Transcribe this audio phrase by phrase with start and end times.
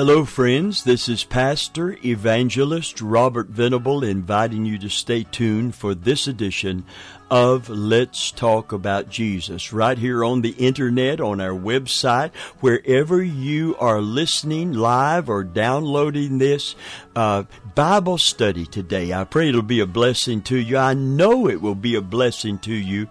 [0.00, 0.84] Hello, friends.
[0.84, 6.86] This is Pastor Evangelist Robert Venable inviting you to stay tuned for this edition
[7.30, 13.76] of Let's Talk About Jesus right here on the internet, on our website, wherever you
[13.76, 16.74] are listening live or downloading this
[17.14, 17.42] uh,
[17.74, 19.12] Bible study today.
[19.12, 20.78] I pray it'll be a blessing to you.
[20.78, 23.06] I know it will be a blessing to you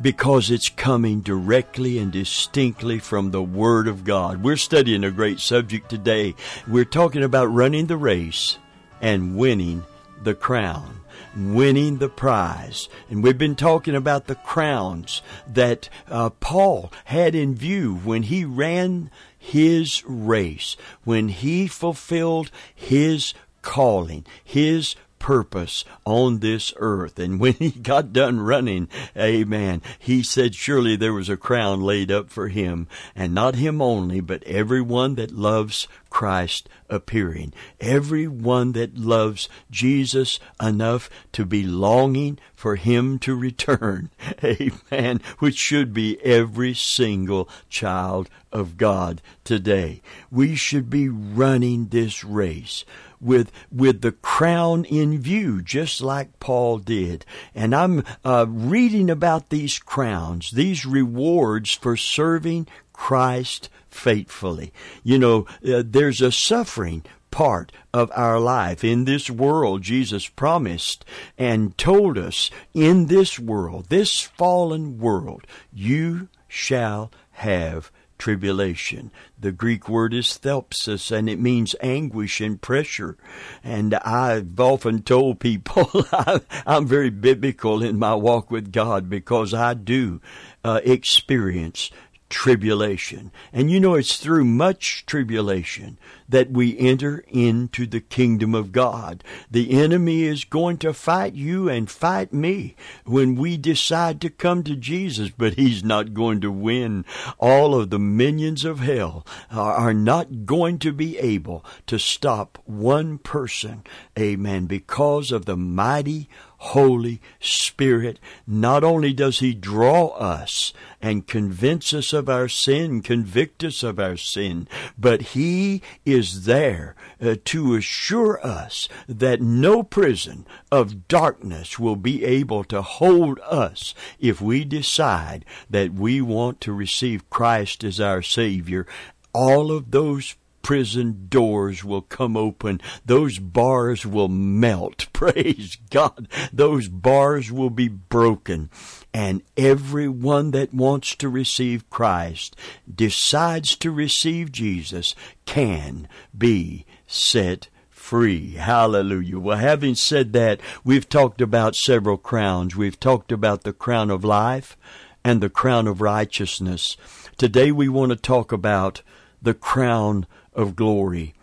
[0.00, 4.42] because it's coming directly and distinctly from the Word of God.
[4.42, 6.34] We're studying a great subject today.
[6.66, 8.58] We're talking about running the race
[9.00, 9.84] and winning
[10.22, 11.00] the crown.
[11.36, 12.88] Winning the prize.
[13.10, 18.44] And we've been talking about the crowns that uh, Paul had in view when he
[18.44, 24.94] ran his race, when he fulfilled his calling, his
[25.24, 27.18] purpose on this earth.
[27.18, 32.12] And when he got done running, amen, he said, surely there was a crown laid
[32.12, 37.54] up for him, and not him only, but everyone that loves Christ appearing.
[37.80, 44.10] Everyone that loves Jesus enough to be longing for him to return.
[44.44, 45.22] Amen.
[45.38, 50.02] Which should be every single child of God today.
[50.30, 52.84] We should be running this race
[53.24, 57.24] with with the crown in view, just like Paul did.
[57.54, 64.72] And I'm uh, reading about these crowns, these rewards for serving Christ faithfully.
[65.02, 68.84] You know, uh, there's a suffering part of our life.
[68.84, 71.04] In this world, Jesus promised
[71.36, 79.10] and told us, in this world, this fallen world, you shall have tribulation.
[79.38, 83.16] The Greek word is thlipsis, and it means anguish and pressure.
[83.62, 85.90] And I've often told people
[86.66, 90.20] I'm very biblical in my walk with God because I do
[90.64, 91.90] uh, experience
[92.34, 93.30] tribulation.
[93.52, 95.98] And you know, it's through much tribulation
[96.28, 99.22] that we enter into the kingdom of God.
[99.48, 104.64] The enemy is going to fight you and fight me when we decide to come
[104.64, 107.04] to Jesus, but he's not going to win.
[107.38, 113.18] All of the minions of hell are not going to be able to stop one
[113.18, 113.84] person,
[114.18, 116.28] amen, because of the mighty
[116.64, 118.18] Holy Spirit.
[118.46, 124.00] Not only does He draw us and convince us of our sin, convict us of
[124.00, 124.66] our sin,
[124.98, 132.24] but He is there uh, to assure us that no prison of darkness will be
[132.24, 138.22] able to hold us if we decide that we want to receive Christ as our
[138.22, 138.86] Savior.
[139.34, 142.80] All of those prison doors will come open.
[143.04, 145.06] Those bars will melt.
[145.12, 146.26] Praise God.
[146.52, 148.70] Those bars will be broken.
[149.12, 152.56] And everyone that wants to receive Christ,
[152.92, 155.14] decides to receive Jesus,
[155.44, 158.54] can be set free.
[158.54, 159.38] Hallelujah.
[159.38, 162.74] Well, having said that, we've talked about several crowns.
[162.74, 164.76] We've talked about the crown of life
[165.22, 166.96] and the crown of righteousness.
[167.36, 169.02] Today we want to talk about
[169.42, 171.34] the crown of glory.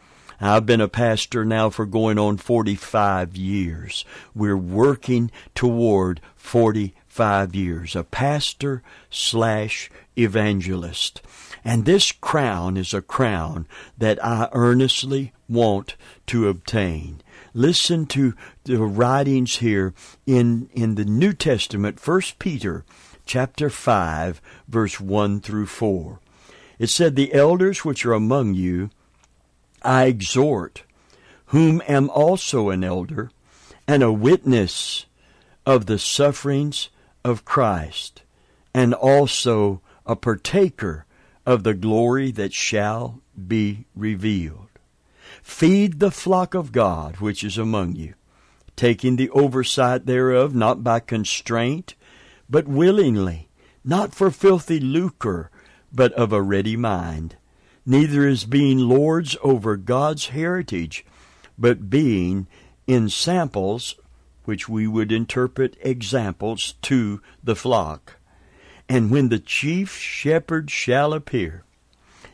[0.44, 4.04] I've been a pastor now for going on 45 years.
[4.34, 7.96] We're working toward 45 years.
[7.96, 11.22] A pastor slash evangelist.
[11.64, 13.68] And this crown is a crown
[14.00, 15.96] that I earnestly want
[16.28, 17.22] to obtain.
[17.54, 18.34] Listen to
[18.64, 19.94] the writings here
[20.26, 22.84] in, in the New Testament, 1 Peter
[23.26, 26.20] chapter 5, verse 1 through 4.
[26.80, 28.90] It said, The elders which are among you,
[29.82, 30.84] I exhort,
[31.48, 33.32] whom am also an elder
[33.88, 35.06] and a witness
[35.66, 36.90] of the sufferings
[37.24, 38.24] of Christ,
[38.74, 41.06] and also a partaker
[41.46, 44.68] of the glory that shall be revealed.
[45.42, 48.14] Feed the flock of God which is among you,
[48.76, 51.96] taking the oversight thereof not by constraint,
[52.50, 53.50] but willingly,
[53.84, 55.50] not for filthy lucre,
[55.92, 57.36] but of a ready mind
[57.86, 61.06] neither as being lords over God's heritage,
[61.58, 62.48] but being
[62.88, 63.96] ensamples,
[64.46, 68.18] which we would interpret examples to the flock.
[68.90, 71.64] And when the chief shepherd shall appear,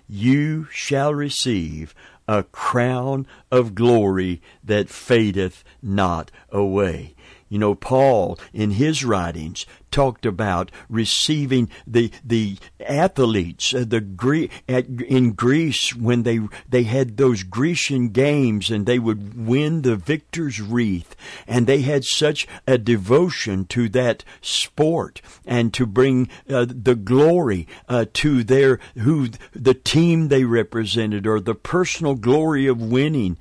[0.07, 1.93] you shall receive
[2.27, 7.13] a crown of glory that fadeth not away.
[7.49, 14.45] You know, Paul in his writings talked about receiving the the athletes uh, the Gre-
[14.67, 19.95] at, in Greece when they they had those Grecian games and they would win the
[19.95, 21.15] victor's wreath.
[21.47, 27.67] And they had such a devotion to that sport and to bring uh, the glory
[27.87, 33.37] uh, to their who the team they represented or the personal glory of winning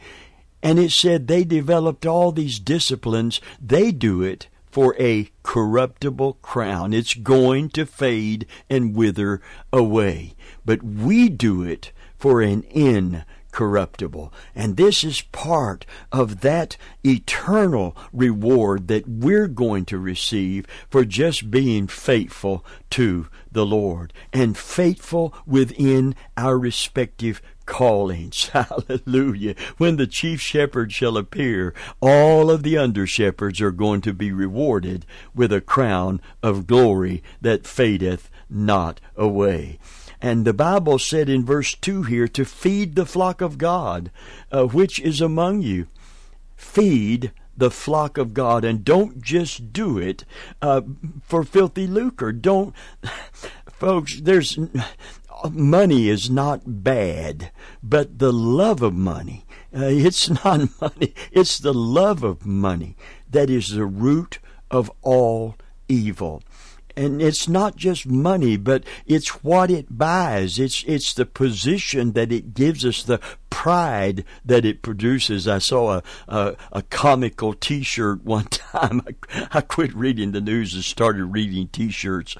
[0.66, 3.40] and it said they developed all these disciplines.
[3.64, 6.92] They do it for a corruptible crown.
[6.92, 9.40] It's going to fade and wither
[9.72, 10.34] away.
[10.64, 14.32] But we do it for an incorruptible.
[14.56, 21.48] And this is part of that eternal reward that we're going to receive for just
[21.48, 28.48] being faithful to the Lord and faithful within our respective callings.
[28.52, 29.54] Hallelujah.
[29.76, 34.32] When the chief shepherd shall appear, all of the under shepherds are going to be
[34.32, 35.04] rewarded
[35.34, 39.78] with a crown of glory that fadeth not away.
[40.20, 44.10] And the Bible said in verse 2 here to feed the flock of God,
[44.50, 45.88] uh, which is among you.
[46.56, 50.24] Feed the flock of God and don't just do it
[50.60, 50.82] uh,
[51.22, 52.32] for filthy lucre.
[52.32, 52.74] Don't,
[53.70, 54.58] folks, there's
[55.50, 57.50] money is not bad,
[57.82, 59.44] but the love of money,
[59.74, 62.96] uh, it's not money, it's the love of money
[63.30, 64.38] that is the root
[64.70, 65.56] of all
[65.88, 66.42] evil
[66.96, 70.58] and it's not just money, but it's what it buys.
[70.58, 73.20] It's it's the position that it gives us, the
[73.50, 75.46] pride that it produces.
[75.46, 79.02] I saw a a, a comical T-shirt one time.
[79.06, 82.36] I, I, quit reading the news and started reading T-shirts.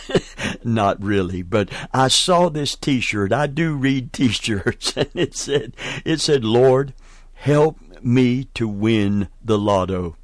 [0.64, 3.32] not really, but I saw this T-shirt.
[3.32, 5.74] I do read T-shirts, and it said
[6.04, 6.94] it said, "Lord,
[7.34, 10.16] help me to win the lotto."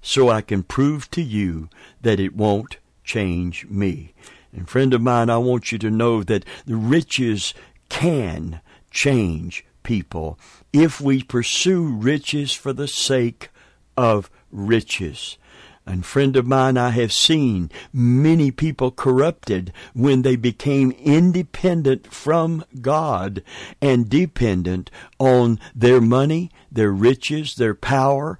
[0.00, 1.68] So I can prove to you
[2.00, 4.12] that it won't change me.
[4.52, 7.54] And friend of mine, I want you to know that the riches
[7.88, 8.60] can
[8.90, 10.38] change people
[10.72, 13.48] if we pursue riches for the sake
[13.96, 15.38] of riches.
[15.86, 22.62] And friend of mine, I have seen many people corrupted when they became independent from
[22.82, 23.42] God
[23.80, 28.38] and dependent on their money, their riches, their power,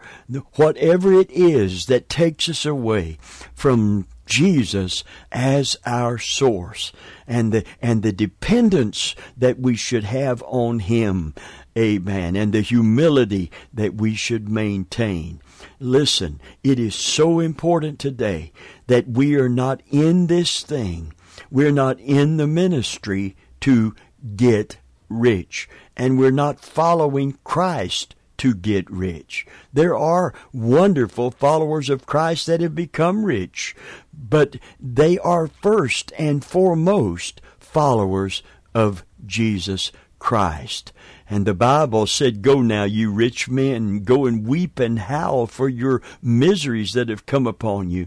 [0.56, 3.16] whatever it is that takes us away
[3.54, 5.02] from Jesus
[5.32, 6.92] as our source
[7.26, 11.34] and the, and the dependence that we should have on Him.
[11.76, 12.36] Amen.
[12.36, 15.40] And the humility that we should maintain.
[15.80, 18.52] Listen, it is so important today
[18.86, 21.12] that we are not in this thing.
[21.50, 23.94] We're not in the ministry to
[24.36, 24.78] get
[25.08, 25.68] rich.
[25.96, 29.46] And we're not following Christ to get rich.
[29.72, 33.74] There are wonderful followers of Christ that have become rich,
[34.18, 38.42] but they are first and foremost followers
[38.74, 40.92] of Jesus Christ.
[41.30, 45.68] And the Bible said, Go now, you rich men, go and weep and howl for
[45.68, 48.06] your miseries that have come upon you.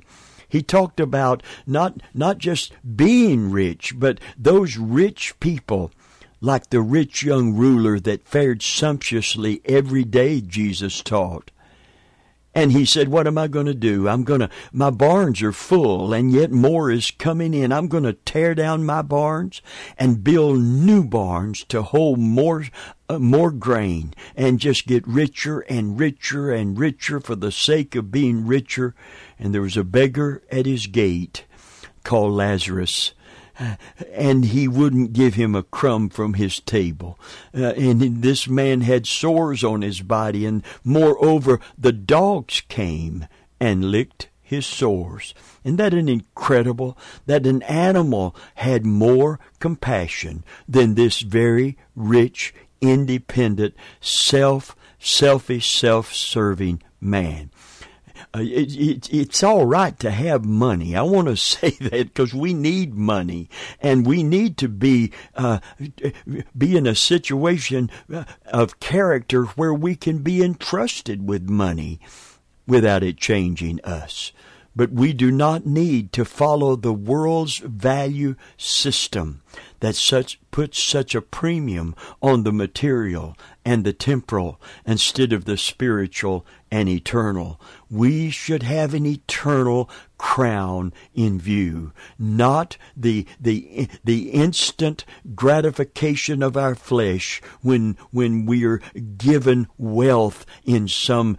[0.49, 5.91] He talked about not, not just being rich, but those rich people
[6.41, 11.51] like the rich young ruler that fared sumptuously every day, Jesus taught.
[12.53, 14.09] And he said, What am I going to do?
[14.09, 17.71] I'm going to, my barns are full, and yet more is coming in.
[17.71, 19.61] I'm going to tear down my barns
[19.97, 22.65] and build new barns to hold more,
[23.07, 28.11] uh, more grain and just get richer and richer and richer for the sake of
[28.11, 28.95] being richer.
[29.39, 31.45] And there was a beggar at his gate
[32.03, 33.13] called Lazarus
[34.13, 37.19] and he wouldn't give him a crumb from his table.
[37.55, 43.27] Uh, and this man had sores on his body, and moreover, the dogs came
[43.59, 45.33] and licked his sores.
[45.63, 53.75] Isn't that an incredible that an animal had more compassion than this very rich, independent,
[54.01, 57.51] self selfish, self serving man?
[58.33, 60.95] Uh, it, it, it's all right to have money.
[60.95, 63.49] I want to say that because we need money
[63.81, 65.59] and we need to be uh,
[66.57, 71.99] be in a situation uh, of character where we can be entrusted with money
[72.67, 74.31] without it changing us.
[74.75, 79.41] but we do not need to follow the world's value system
[79.81, 85.57] that such puts such a premium on the material and the temporal instead of the
[85.57, 87.59] spiritual and eternal.
[87.89, 96.57] We should have an eternal crown in view, not the the the instant gratification of
[96.57, 98.81] our flesh when when we are
[99.17, 101.37] given wealth in some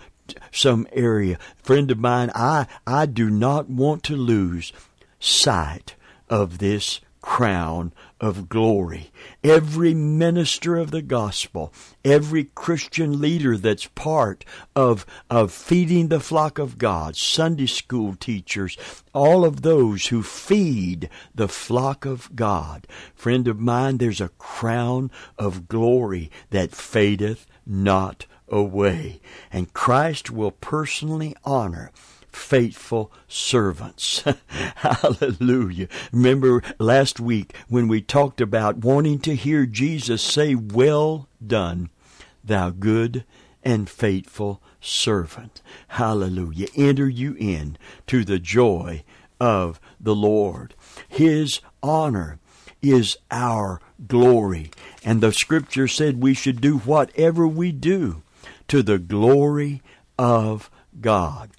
[0.51, 1.39] some area.
[1.57, 4.73] Friend of mine, I I do not want to lose
[5.19, 5.95] sight
[6.29, 9.11] of this crown of glory.
[9.43, 11.75] Every minister of the gospel,
[12.05, 14.45] every Christian leader that's part
[14.77, 18.79] of, of feeding the flock of God, Sunday school teachers,
[19.13, 22.87] all of those who feed the flock of God.
[23.15, 29.21] Friend of mine, there's a crown of glory that fadeth not away.
[29.51, 31.91] And Christ will personally honor
[32.33, 34.25] faithful servants.
[34.77, 35.89] Hallelujah.
[36.13, 41.91] Remember last week when we talked about wanting to hear Jesus say, Well done,
[42.43, 43.25] thou good
[43.63, 45.63] and faithful servant.
[45.89, 46.69] Hallelujah.
[46.77, 49.05] Enter you in to the joy
[49.41, 50.75] of the Lord.
[51.09, 52.39] His honor
[52.81, 54.71] is our glory.
[55.05, 58.23] And the scripture said we should do whatever we do
[58.69, 59.83] to the glory
[60.19, 60.71] of
[61.01, 61.51] God.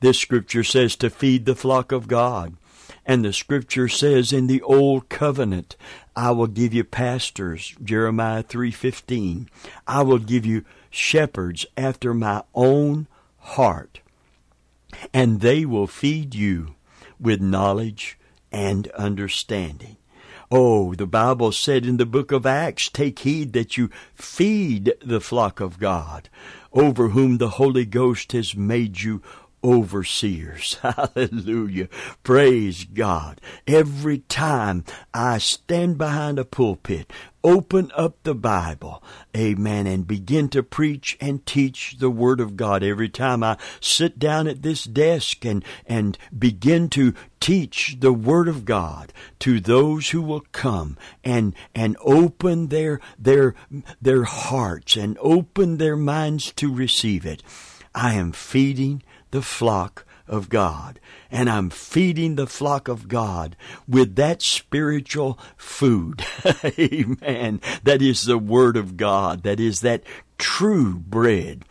[0.00, 2.54] This scripture says to feed the flock of God.
[3.06, 5.76] And the scripture says in the old covenant,
[6.14, 9.48] I will give you pastors, Jeremiah 3:15.
[9.86, 13.06] I will give you shepherds after my own
[13.38, 14.00] heart,
[15.14, 16.74] and they will feed you
[17.18, 18.18] with knowledge
[18.52, 19.96] and understanding.
[20.50, 25.20] Oh, the Bible said in the book of Acts, take heed that you feed the
[25.20, 26.28] flock of God,
[26.72, 29.22] over whom the Holy Ghost has made you
[29.62, 30.74] overseers.
[30.82, 31.88] Hallelujah.
[32.22, 33.40] Praise God.
[33.66, 37.10] Every time I stand behind a pulpit,
[37.42, 39.02] open up the Bible,
[39.36, 42.82] amen, and begin to preach and teach the Word of God.
[42.82, 48.48] Every time I sit down at this desk and, and begin to teach the Word
[48.48, 53.54] of God to those who will come and, and open their, their,
[54.00, 57.42] their hearts and open their minds to receive it.
[57.94, 61.00] I am feeding the flock of God.
[61.30, 63.56] And I'm feeding the flock of God
[63.88, 66.24] with that spiritual food.
[66.78, 67.60] Amen.
[67.82, 69.42] That is the Word of God.
[69.42, 70.04] That is that
[70.38, 71.64] true bread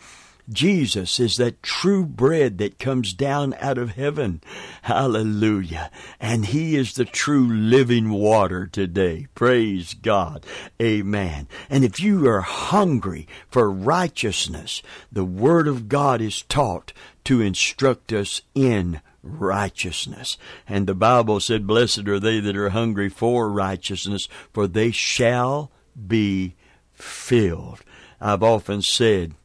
[0.49, 4.41] Jesus is that true bread that comes down out of heaven.
[4.83, 5.91] Hallelujah.
[6.19, 9.27] And He is the true living water today.
[9.35, 10.45] Praise God.
[10.81, 11.47] Amen.
[11.69, 16.93] And if you are hungry for righteousness, the Word of God is taught
[17.25, 20.37] to instruct us in righteousness.
[20.67, 25.71] And the Bible said, Blessed are they that are hungry for righteousness, for they shall
[26.07, 26.55] be
[26.93, 27.81] filled.
[28.21, 29.35] I've often said,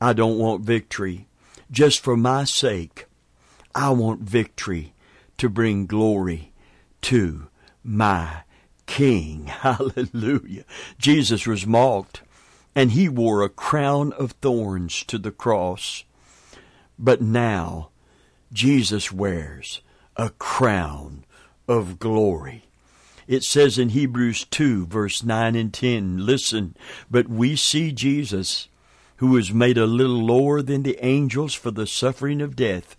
[0.00, 1.26] I don't want victory
[1.70, 3.06] just for my sake.
[3.74, 4.94] I want victory
[5.38, 6.52] to bring glory
[7.02, 7.48] to
[7.84, 8.42] my
[8.86, 9.46] King.
[9.46, 10.64] Hallelujah.
[10.98, 12.22] Jesus was mocked
[12.74, 16.04] and he wore a crown of thorns to the cross.
[16.98, 17.90] But now
[18.52, 19.80] Jesus wears
[20.16, 21.24] a crown
[21.66, 22.64] of glory.
[23.26, 26.76] It says in Hebrews 2 verse 9 and 10, listen,
[27.10, 28.68] but we see Jesus
[29.18, 32.96] who was made a little lower than the angels for the suffering of death.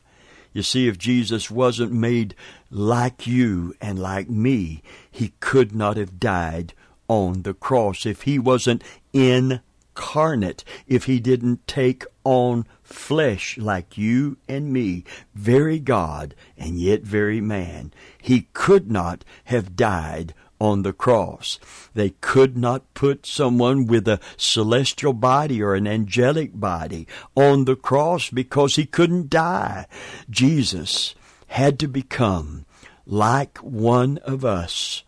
[0.54, 2.36] You see, if Jesus wasn't made
[2.72, 6.74] like you and like me, he could not have died
[7.08, 8.06] on the cross.
[8.06, 8.84] If he wasn't
[9.14, 15.04] incarnate, if he didn't take on flesh like you and me,
[15.36, 21.60] very God and yet very man, he could not have died on the cross.
[21.94, 27.76] They could not put someone with a celestial body or an angelic body on the
[27.76, 29.88] cross because he couldn't die.
[30.30, 31.16] Jesus
[31.48, 32.66] had to become
[33.06, 35.04] like one of us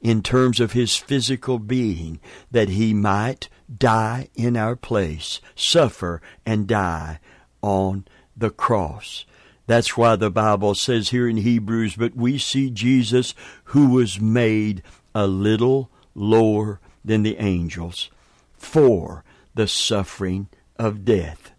[0.00, 2.20] in terms of his physical being
[2.50, 7.18] that he might die in our place, suffer and die
[7.62, 8.04] on
[8.36, 9.24] the cross.
[9.66, 14.82] That's why the Bible says here in Hebrews, but we see Jesus who was made
[15.14, 18.10] a little lower than the angels
[18.56, 21.52] for the suffering of death,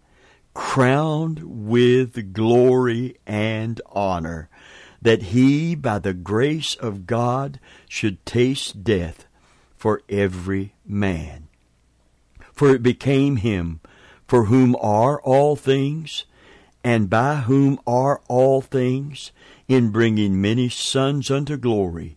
[0.54, 4.50] crowned with glory and honor,
[5.02, 9.26] that he, by the grace of God, should taste death
[9.76, 11.48] for every man.
[12.54, 13.82] For it became him
[14.28, 16.26] for whom are all things,
[16.86, 19.32] and by whom are all things,
[19.68, 22.16] in bringing many sons unto glory,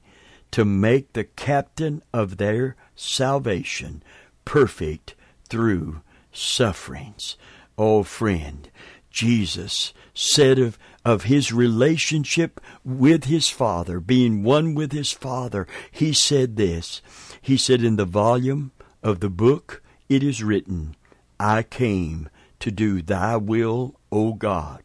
[0.50, 4.02] to make the captain of their salvation
[4.44, 5.14] perfect
[5.48, 7.38] through sufferings.
[7.78, 8.70] Oh, friend,
[9.10, 16.12] Jesus said of, of his relationship with his Father, being one with his Father, he
[16.12, 17.00] said this.
[17.40, 18.72] He said, In the volume
[19.02, 20.94] of the book it is written,
[21.40, 22.28] I came
[22.60, 24.82] to do thy will, O God.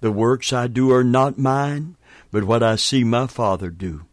[0.00, 1.96] The works I do are not mine,
[2.30, 4.04] but what I see my Father do.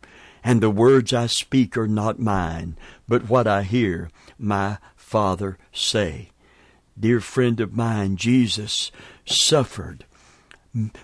[0.43, 2.77] And the words I speak are not mine,
[3.07, 6.29] but what I hear my Father say.
[6.99, 8.91] Dear friend of mine, Jesus
[9.25, 10.05] suffered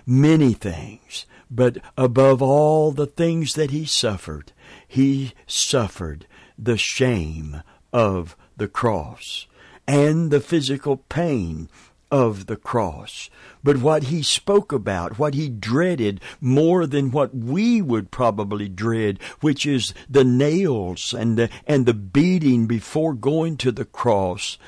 [0.06, 4.52] many things, but above all the things that he suffered,
[4.86, 6.26] he suffered
[6.58, 7.62] the shame
[7.92, 9.46] of the cross
[9.86, 11.68] and the physical pain
[12.10, 13.30] of the cross.
[13.62, 19.18] But what he spoke about, what he dreaded more than what we would probably dread,
[19.40, 24.58] which is the nails and the, and the beating before going to the cross,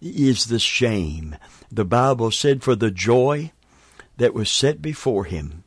[0.00, 1.36] is the shame.
[1.70, 3.52] The Bible said, For the joy
[4.16, 5.64] that was set before him,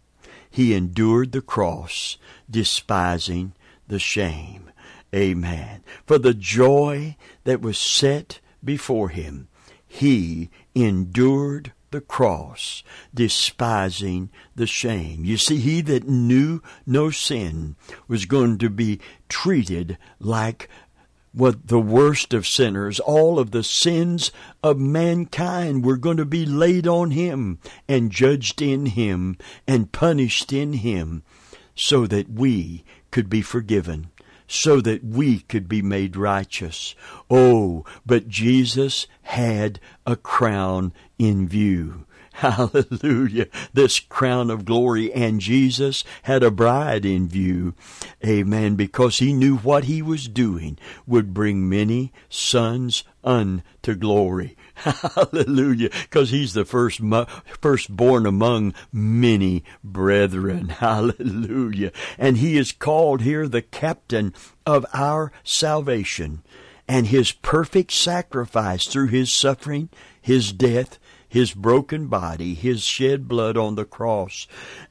[0.49, 2.17] he endured the cross,
[2.49, 3.53] despising
[3.87, 4.71] the shame.
[5.13, 5.83] Amen.
[6.05, 9.47] For the joy that was set before him,
[9.89, 15.25] he endured the cross, despising the shame.
[15.25, 17.75] You see, he that knew no sin
[18.07, 20.69] was going to be treated like
[21.33, 24.31] what the worst of sinners, all of the sins
[24.63, 30.53] of mankind were going to be laid on him and judged in him and punished
[30.53, 31.23] in him
[31.75, 34.11] so that we could be forgiven
[34.49, 36.95] so that we could be made righteous.
[37.29, 42.05] Oh, but Jesus had a crown in view.
[42.33, 43.47] Hallelujah.
[43.73, 45.13] This crown of glory.
[45.13, 47.75] And Jesus had a bride in view.
[48.25, 48.75] Amen.
[48.75, 54.57] Because he knew what he was doing would bring many sons unto glory.
[54.83, 55.89] Hallelujah.
[55.89, 57.01] Because he's the first,
[57.61, 60.69] firstborn among many brethren.
[60.69, 61.91] Hallelujah.
[62.17, 64.33] And he is called here the captain
[64.65, 66.43] of our salvation.
[66.87, 73.55] And his perfect sacrifice through his suffering, his death, his broken body, his shed blood
[73.55, 74.47] on the cross.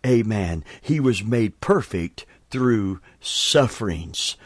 [0.06, 0.64] Amen.
[0.80, 4.36] He was made perfect through sufferings.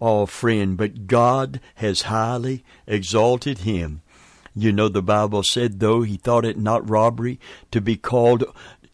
[0.00, 4.02] Oh, friend, but God has highly exalted him.
[4.56, 7.38] You know, the Bible said, though he thought it not robbery
[7.70, 8.44] to be called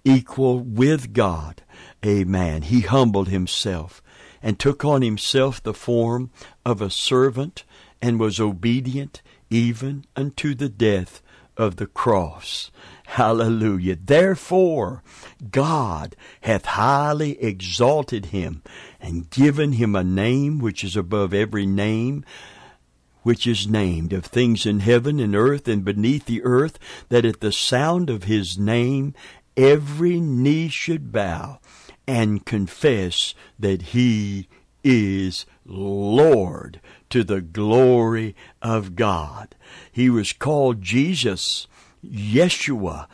[0.04, 1.62] equal with God.
[2.04, 2.62] Amen.
[2.62, 4.02] He humbled himself
[4.42, 6.30] and took on himself the form
[6.66, 7.62] of a servant
[8.00, 11.22] and was obedient even unto the death
[11.56, 12.70] of the cross.
[13.04, 13.96] Hallelujah.
[14.02, 15.02] Therefore,
[15.50, 18.62] God hath highly exalted him
[19.00, 22.24] and given him a name which is above every name,
[23.22, 27.40] which is named of things in heaven and earth and beneath the earth, that at
[27.40, 29.14] the sound of his name
[29.56, 31.58] every knee should bow
[32.06, 34.48] and confess that he
[34.84, 36.80] is Lord
[37.10, 39.54] to the glory of God.
[39.90, 41.66] He was called Jesus,
[42.04, 43.06] Yeshua,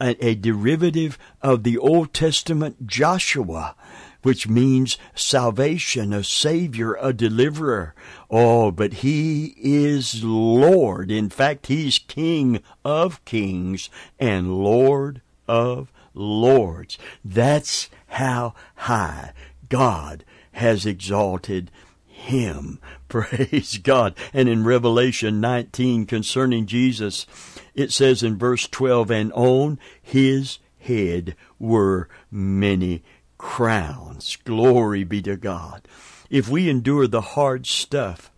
[0.00, 3.74] a, derivative of the Old Testament Joshua,
[4.22, 7.94] which means salvation, a savior, a deliverer.
[8.30, 11.10] Oh, but he is Lord.
[11.10, 16.98] In fact, he's King of kings and Lord of lords.
[17.24, 19.32] That's how high
[19.68, 21.70] God has exalted
[22.06, 22.78] him.
[23.08, 24.14] Praise God.
[24.32, 27.26] And in Revelation 19 concerning Jesus,
[27.74, 33.02] it says in verse 12, and on his head were many
[33.40, 34.36] crowns.
[34.44, 35.88] Glory be to God.
[36.28, 38.30] If we endure the hard stuff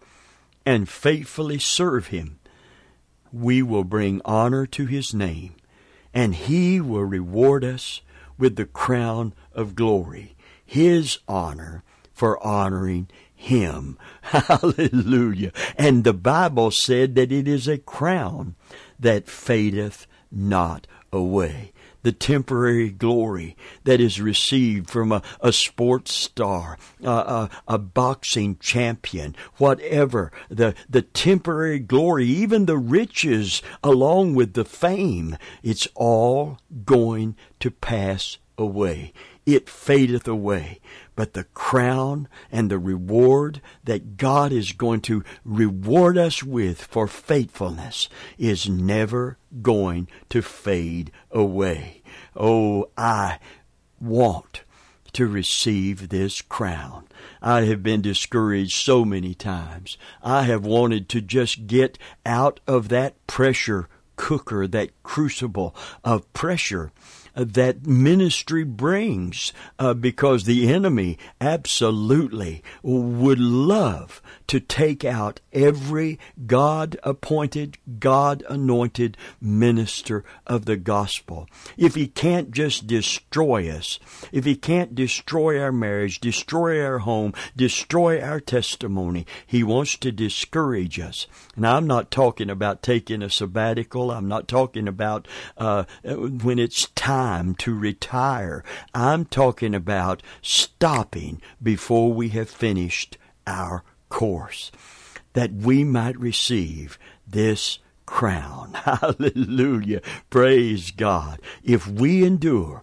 [0.65, 2.39] and faithfully serve him,
[3.33, 5.57] we will bring honor to his name,
[6.15, 8.01] and he will reward us
[8.39, 13.99] with the crown of glory, his honor for honoring him.
[14.23, 15.51] Hallelujah.
[15.77, 18.55] And the Bible said that it is a crown
[19.01, 21.72] that fadeth not away.
[22.03, 28.57] The temporary glory that is received from a, a sports star, a, a, a boxing
[28.59, 36.59] champion, whatever, the, the temporary glory, even the riches along with the fame, it's all
[36.85, 39.13] going to pass away.
[39.45, 40.81] It fadeth away.
[41.15, 47.07] But the crown and the reward that God is going to reward us with for
[47.07, 52.03] faithfulness is never going to fade away.
[52.35, 53.39] Oh, I
[54.01, 54.63] want
[55.13, 57.07] to receive this crown.
[57.43, 59.99] I have been discouraged so many times.
[60.23, 66.93] I have wanted to just get out of that pressure cooker, that crucible of pressure
[67.35, 76.99] that ministry brings uh, because the enemy absolutely would love to take out every God
[77.03, 81.49] appointed, God anointed minister of the gospel.
[81.77, 83.99] If he can't just destroy us,
[84.31, 90.13] if he can't destroy our marriage, destroy our home, destroy our testimony, he wants to
[90.13, 91.27] discourage us.
[91.57, 94.11] Now, I'm not talking about taking a sabbatical.
[94.11, 97.22] I'm not talking about uh, when it's time
[97.57, 98.65] to retire.
[98.95, 104.71] I'm talking about stopping before we have finished our course,
[105.33, 108.73] that we might receive this crown.
[108.75, 110.01] Hallelujah.
[110.31, 111.41] Praise God.
[111.63, 112.83] If we endure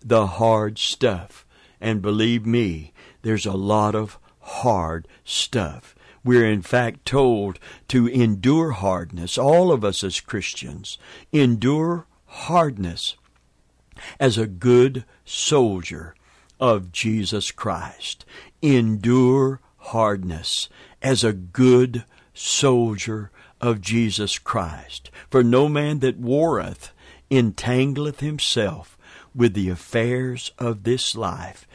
[0.00, 1.46] the hard stuff,
[1.80, 5.94] and believe me, there's a lot of hard stuff.
[6.24, 7.58] We're in fact told
[7.88, 10.98] to endure hardness, all of us as Christians,
[11.32, 13.16] endure hardness
[14.18, 16.14] as a good soldier
[16.60, 18.24] of Jesus Christ.
[18.62, 20.68] Endure hardness
[21.02, 22.04] as a good
[22.34, 23.30] soldier
[23.60, 25.10] of Jesus Christ.
[25.30, 26.92] For no man that warreth
[27.30, 28.96] entangleth himself
[29.34, 31.66] with the affairs of this life,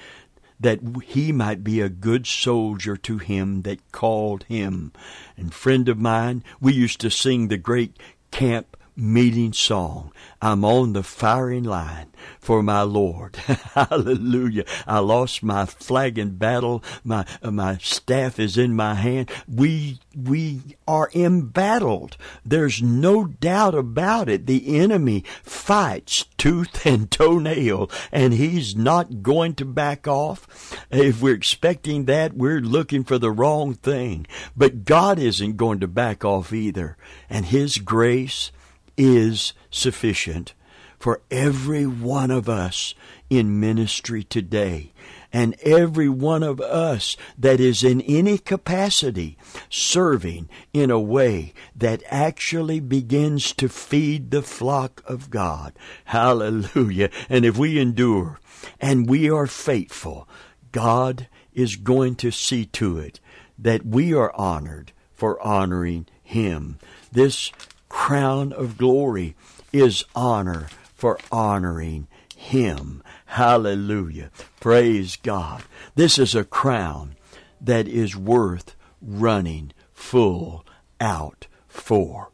[0.59, 4.91] that he might be a good soldier to him that called him.
[5.37, 7.97] And friend of mine, we used to sing the great
[8.31, 10.11] camp meeting song.
[10.41, 13.35] I'm on the firing line for my Lord.
[13.75, 14.65] Hallelujah.
[14.87, 16.83] I lost my flag in battle.
[17.03, 19.31] My, uh, my staff is in my hand.
[19.47, 22.17] We, we are embattled.
[22.45, 24.45] There's no doubt about it.
[24.45, 30.75] The enemy fights tooth and toenail and he's not going to back off.
[30.89, 34.25] If we're expecting that, we're looking for the wrong thing.
[34.55, 36.97] But God isn't going to back off either.
[37.29, 38.51] And his grace,
[38.97, 40.53] is sufficient
[40.99, 42.93] for every one of us
[43.29, 44.91] in ministry today
[45.33, 49.37] and every one of us that is in any capacity
[49.69, 55.73] serving in a way that actually begins to feed the flock of God.
[56.05, 57.09] Hallelujah.
[57.29, 58.39] And if we endure
[58.79, 60.27] and we are faithful,
[60.71, 63.19] God is going to see to it
[63.57, 66.77] that we are honored for honoring Him.
[67.11, 67.51] This
[67.91, 69.35] crown of glory
[69.73, 73.03] is honor for honoring Him.
[73.25, 74.31] Hallelujah.
[74.61, 75.63] Praise God.
[75.95, 77.17] This is a crown
[77.59, 80.65] that is worth running full
[81.01, 82.29] out for.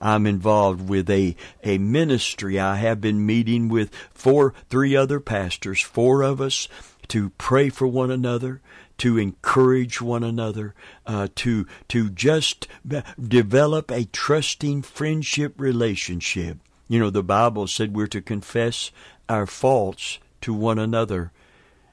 [0.00, 2.58] I'm involved with a, a ministry.
[2.58, 6.68] I have been meeting with four, three other pastors, four of us
[7.08, 8.62] to pray for one another,
[8.98, 10.74] to encourage one another,
[11.06, 12.68] uh, to to just
[13.20, 16.58] develop a trusting friendship relationship.
[16.88, 18.90] You know, the Bible said we're to confess
[19.28, 21.32] our faults to one another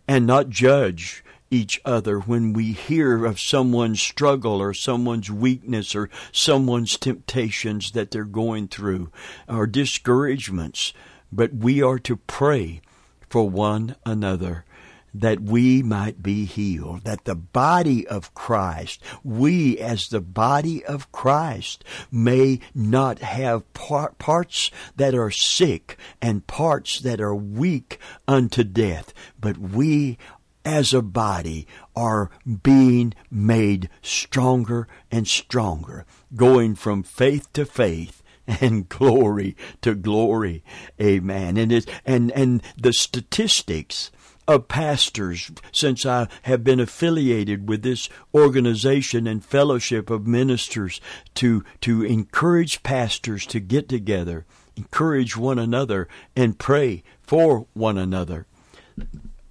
[0.07, 6.09] and not judge each other when we hear of someone's struggle or someone's weakness or
[6.31, 9.11] someone's temptations that they're going through
[9.47, 10.93] or discouragements.
[11.31, 12.81] But we are to pray
[13.29, 14.65] for one another
[15.13, 21.11] that we might be healed, that the body of Christ, we as the body of
[21.11, 28.63] Christ, may not have par- parts that are sick and parts that are weak unto
[28.63, 30.17] death, but we
[30.65, 32.29] as a body are
[32.63, 38.21] being made stronger and stronger, going from faith to faith
[38.61, 40.63] and glory to glory.
[41.01, 41.57] Amen.
[41.57, 44.11] And it, and and the statistics
[44.49, 50.99] of pastors since I have been affiliated with this organization and fellowship of ministers
[51.35, 58.47] to, to encourage pastors to get together, encourage one another, and pray for one another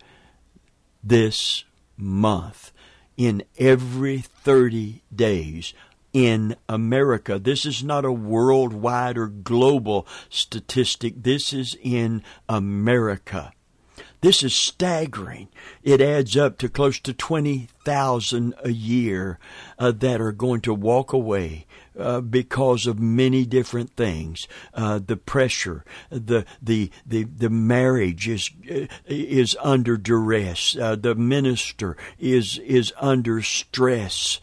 [1.03, 1.63] this
[1.97, 2.71] month
[3.17, 5.73] in every 30 days
[6.13, 7.39] in America.
[7.39, 11.23] This is not a worldwide or global statistic.
[11.23, 13.51] This is in America.
[14.21, 15.49] This is staggering.
[15.83, 19.39] It adds up to close to 20,000 a year
[19.77, 24.47] uh, that are going to walk away uh, because of many different things.
[24.73, 30.75] Uh, the pressure, the the the the marriage is uh, is under duress.
[30.75, 34.39] Uh, the minister is is under stress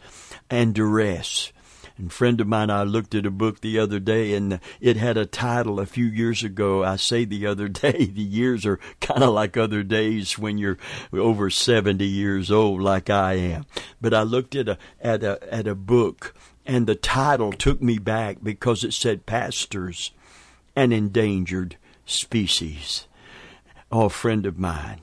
[0.49, 1.51] and duress.
[1.95, 5.15] And friend of mine, I looked at a book the other day and it had
[5.15, 6.83] a title a few years ago.
[6.83, 10.79] I say the other day, the years are kind of like other days when you're
[11.13, 13.65] over 70 years old like I am.
[14.01, 16.33] But I looked at a, at a, at a book
[16.65, 20.11] and the title took me back because it said pastors
[20.75, 23.07] and endangered species.
[23.91, 25.01] Oh, friend of mine,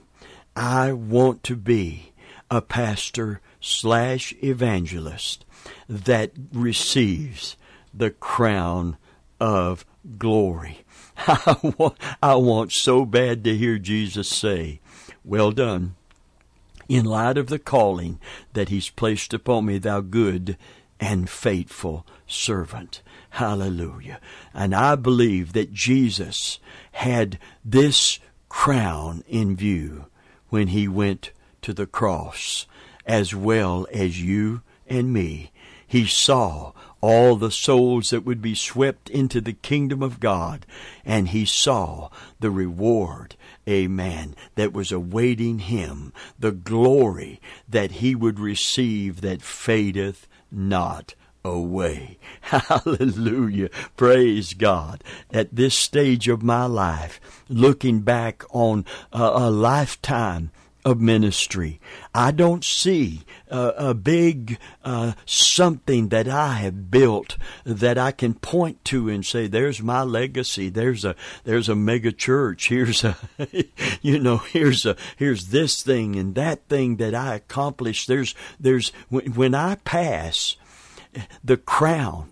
[0.57, 2.13] I want to be
[2.51, 5.45] a pastor slash evangelist
[5.89, 7.57] that receives
[7.93, 8.97] the crown
[9.39, 9.85] of
[10.19, 10.85] glory.
[11.27, 14.81] I want, I want so bad to hear Jesus say,
[15.25, 15.95] Well done,
[16.89, 18.19] in light of the calling
[18.55, 20.57] that He's placed upon me, thou good
[21.01, 23.03] and faithful servant.
[23.31, 24.21] Hallelujah.
[24.55, 26.61] And I believe that Jesus
[26.93, 30.07] had this crown in view
[30.51, 31.33] when He went
[31.63, 32.67] to the cross,
[33.07, 35.51] as well as you and me
[35.91, 40.65] he saw all the souls that would be swept into the kingdom of God,
[41.05, 43.35] and he saw the reward,
[43.69, 52.19] amen, that was awaiting him, the glory that he would receive that fadeth not away.
[52.41, 53.71] Hallelujah.
[53.97, 55.03] Praise God.
[55.33, 60.51] At this stage of my life, looking back on a, a lifetime
[60.85, 61.81] of ministry.
[62.15, 68.85] I don't see a big uh, something that I have built that I can point
[68.87, 70.69] to and say, "There's my legacy.
[70.69, 71.15] There's a
[71.45, 72.69] there's a mega church.
[72.69, 73.17] Here's a
[74.03, 78.09] you know here's a here's this thing and that thing that I accomplished.
[78.09, 80.57] There's there's when, when I pass,
[81.43, 82.31] the crown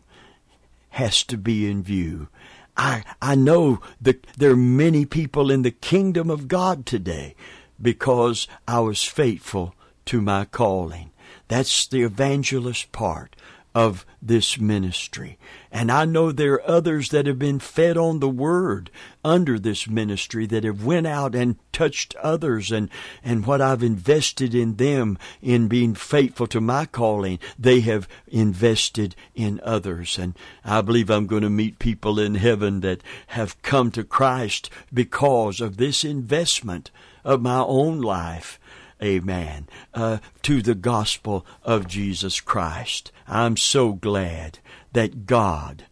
[0.90, 2.28] has to be in view.
[2.76, 7.34] I I know that there are many people in the kingdom of God today
[7.81, 9.75] because I was faithful
[10.07, 11.11] to my calling.
[11.49, 13.37] That's the evangelist part
[13.75, 15.38] of this ministry.
[15.71, 18.91] And I know there are others that have been fed on the word
[19.25, 22.88] under this ministry that have went out and touched others and,
[23.23, 29.14] and what I've invested in them in being faithful to my calling, they have invested
[29.35, 30.19] in others.
[30.19, 34.71] And I believe I'm going to meet people in heaven that have come to Christ
[34.93, 36.91] because of this investment
[37.24, 38.59] of my own life
[39.02, 43.12] amen, uh, to the gospel of Jesus Christ.
[43.26, 44.59] I'm so glad
[44.92, 45.85] that God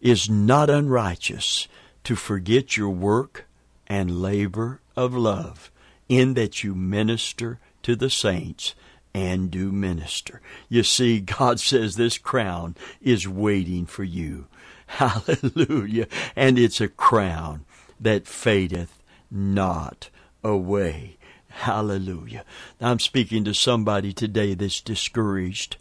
[0.00, 1.68] is not unrighteous
[2.04, 3.46] to forget your work
[3.86, 5.70] and labor of love
[6.08, 8.74] in that you minister to the saints
[9.12, 10.40] and do minister.
[10.68, 14.46] You see, God says this crown is waiting for you.
[14.86, 16.06] Hallelujah.
[16.34, 17.66] And it's a crown
[18.00, 20.08] that fadeth not
[20.42, 21.16] away.
[21.48, 22.44] Hallelujah.
[22.80, 25.76] I'm speaking to somebody today that's discouraged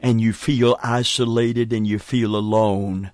[0.00, 3.10] and you feel isolated and you feel alone.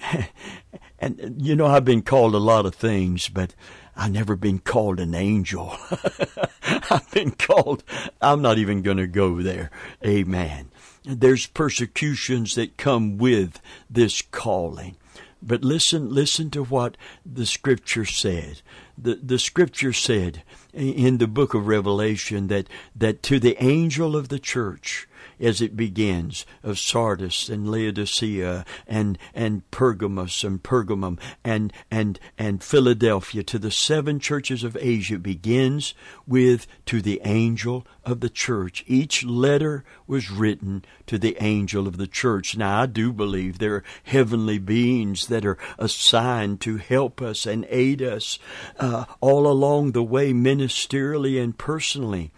[0.98, 3.54] and you know, I've been called a lot of things, but
[3.96, 5.76] I've never been called an angel.
[6.62, 7.84] I've been called,
[8.22, 9.70] I'm not even going to go there.
[10.04, 10.70] Amen.
[11.04, 14.96] There's persecutions that come with this calling.
[15.42, 18.62] But listen, listen to what the scripture said.
[18.98, 24.28] The, the scripture said in the book of Revelation that, that to the angel of
[24.28, 25.08] the church,
[25.40, 32.62] as it begins of Sardis and Laodicea and and Pergamos and Pergamum and and and
[32.62, 35.94] Philadelphia to the seven churches of Asia begins
[36.26, 38.84] with to the angel of the church.
[38.86, 42.56] Each letter was written to the angel of the church.
[42.56, 47.66] Now I do believe there are heavenly beings that are assigned to help us and
[47.68, 48.38] aid us
[48.78, 52.30] uh, all along the way ministerially and personally.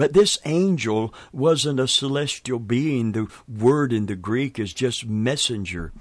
[0.00, 3.12] But this angel wasn't a celestial being.
[3.12, 5.92] The word in the Greek is just messenger.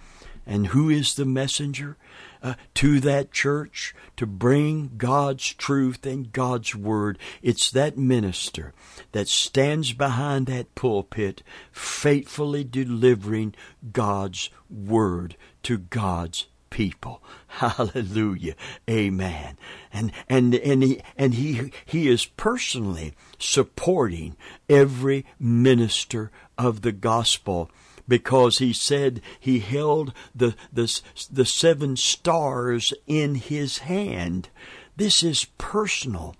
[0.45, 1.97] And who is the messenger?
[2.41, 7.19] Uh, to that church to bring God's truth and God's word.
[7.41, 8.73] It's that minister
[9.11, 13.53] that stands behind that pulpit, faithfully delivering
[13.91, 17.21] God's word to God's people.
[17.47, 18.55] Hallelujah.
[18.89, 19.57] Amen.
[19.91, 24.35] And and and he and he he is personally supporting
[24.69, 27.69] every minister of the gospel
[28.09, 31.01] because he said he held the, the,
[31.31, 34.49] the seven stars in his hand.
[34.97, 36.35] This is personal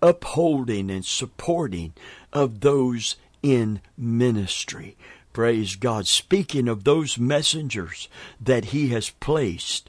[0.00, 1.92] upholding and supporting
[2.32, 4.96] of those in ministry.
[5.32, 6.06] Praise God.
[6.06, 8.08] Speaking of those messengers
[8.40, 9.88] that He has placed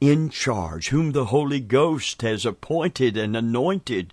[0.00, 4.12] in charge, whom the Holy Ghost has appointed and anointed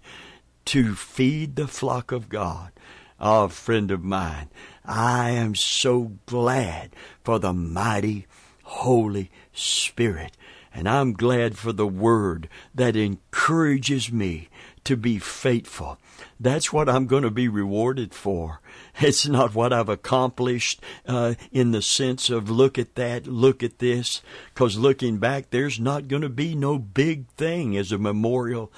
[0.65, 2.71] to feed the flock of God.
[3.19, 4.49] Ah, friend of mine,
[4.83, 8.25] I am so glad for the mighty
[8.63, 10.35] Holy Spirit.
[10.73, 14.49] And I'm glad for the word that encourages me
[14.83, 15.97] to be faithful.
[16.39, 18.59] That's what I'm going to be rewarded for.
[19.01, 23.79] It's not what I've accomplished uh, in the sense of look at that, look at
[23.79, 24.21] this,
[24.53, 28.71] because looking back, there's not going to be no big thing as a memorial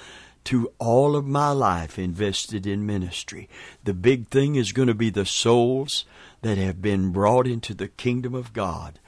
[0.44, 3.48] to all of my life invested in ministry.
[3.84, 6.04] The big thing is going to be the souls
[6.42, 8.98] that have been brought into the kingdom of God,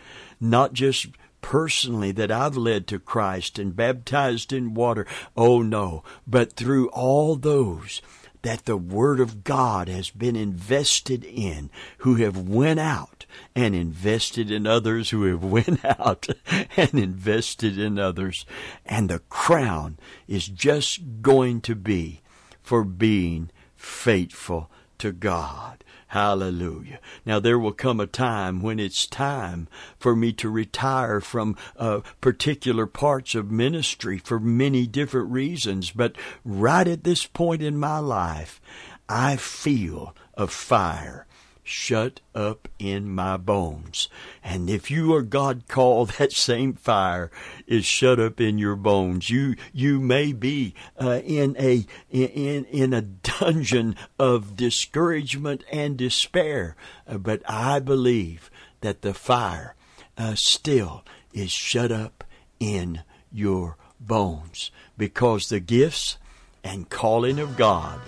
[0.41, 1.07] not just
[1.41, 5.07] personally that I've led to Christ and baptized in water.
[5.37, 8.03] Oh no, but through all those
[8.43, 14.51] that the Word of God has been invested in, who have went out and invested
[14.51, 16.29] in others who have went out
[16.77, 18.47] and invested in others.
[18.87, 22.21] And the crown is just going to be
[22.63, 25.83] for being faithful to God.
[26.11, 26.99] Hallelujah.
[27.25, 32.01] Now there will come a time when it's time for me to retire from uh,
[32.21, 35.93] particular parts of ministry for many different reasons.
[35.93, 38.61] But right at this point in my life,
[39.09, 41.29] I feel a fire
[41.71, 44.09] shut up in my bones.
[44.43, 47.31] And if you are God called, that same fire
[47.67, 49.31] is shut up in your bones.
[49.31, 56.77] You you may be uh, in a in in a dungeon of discouragement and despair,
[57.07, 59.75] uh, but I believe that the fire
[60.19, 62.25] uh, still is shut up
[62.59, 63.03] in
[63.33, 66.19] your bones because the gifts
[66.65, 68.01] and calling of God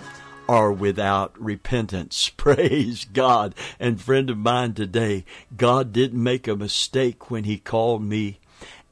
[0.48, 2.28] are without repentance.
[2.37, 3.55] Praise God.
[3.78, 5.24] And friend of mine today,
[5.57, 8.38] God didn't make a mistake when He called me,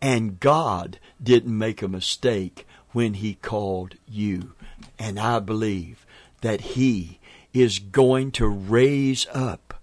[0.00, 4.52] and God didn't make a mistake when He called you.
[4.98, 6.06] And I believe
[6.40, 7.20] that He
[7.52, 9.74] is going to raise up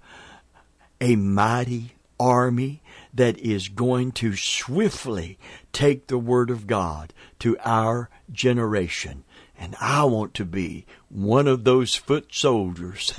[0.99, 2.82] a mighty army
[3.13, 5.38] that is going to swiftly
[5.73, 9.23] take the Word of God to our generation.
[9.58, 13.13] And I want to be one of those foot soldiers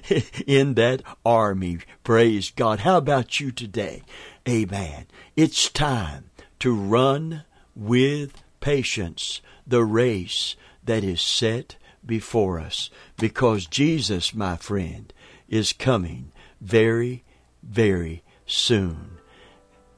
[0.46, 1.78] in that army.
[2.02, 2.80] Praise God.
[2.80, 4.02] How about you today?
[4.48, 5.06] Amen.
[5.36, 7.44] It's time to run
[7.76, 15.12] with patience the race that is set before us because Jesus, my friend,
[15.48, 17.22] is coming very,
[17.62, 19.18] very soon.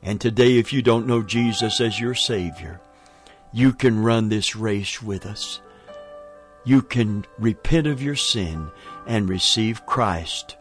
[0.02, 2.80] And today, if you don't know Jesus as your Savior,
[3.52, 5.60] you can run this race with us
[6.66, 8.70] you can repent of your sin
[9.06, 10.56] and receive Christ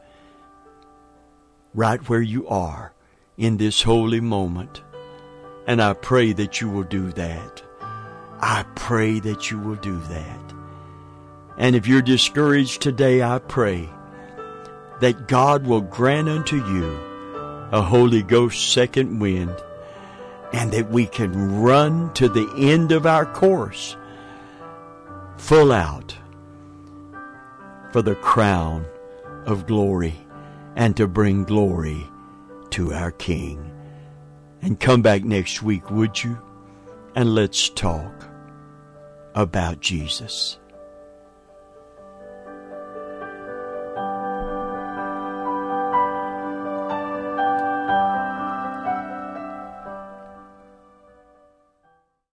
[1.74, 2.94] right where you are
[3.38, 4.84] in this holy moment.
[5.68, 7.64] And I pray that you will do that.
[8.40, 10.54] I pray that you will do that.
[11.58, 13.90] And if you're discouraged today, I pray
[15.02, 17.00] that God will grant unto you
[17.72, 19.56] a Holy Ghost second wind
[20.54, 23.98] and that we can run to the end of our course
[25.38, 26.18] full out
[27.92, 28.86] for the crown
[29.46, 30.16] of glory
[30.76, 32.06] and to bring glory
[32.72, 33.72] to our King.
[34.62, 36.38] And come back next week, would you?
[37.16, 38.28] And let's talk
[39.36, 40.58] about Jesus.